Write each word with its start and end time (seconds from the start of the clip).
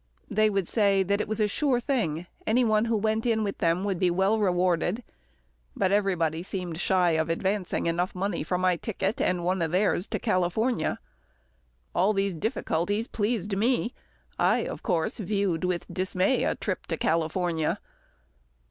They 0.31 0.49
would 0.49 0.67
say 0.67 1.03
that 1.03 1.21
it 1.21 1.27
was 1.27 1.39
a 1.39 1.47
sure 1.47 1.79
thing, 1.79 2.25
any 2.47 2.65
one 2.65 2.85
who 2.85 2.97
went 2.97 3.23
in 3.27 3.43
with 3.43 3.59
them 3.59 3.83
would 3.83 3.99
be 3.99 4.09
well 4.09 4.39
rewarded, 4.39 5.03
but 5.75 5.91
everybody 5.91 6.41
seemed 6.41 6.79
shy 6.79 7.11
of 7.11 7.29
advancing 7.29 7.83
money 7.83 7.89
enough 8.31 8.47
for 8.47 8.57
my 8.57 8.77
ticket, 8.77 9.21
and 9.21 9.43
one 9.45 9.61
of 9.61 9.69
theirs, 9.69 10.07
to 10.07 10.17
California. 10.17 10.97
All 11.93 12.13
these 12.13 12.33
difficulties 12.33 13.07
pleased 13.07 13.55
me. 13.55 13.93
I, 14.39 14.65
of 14.65 14.81
course, 14.81 15.19
viewed 15.19 15.63
with 15.63 15.85
dismay 15.93 16.45
a 16.45 16.55
trip 16.55 16.87
to 16.87 16.97
California. 16.97 17.79